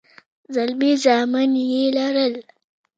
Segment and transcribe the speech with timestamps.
[0.53, 2.33] زلمي زامن يې لرل.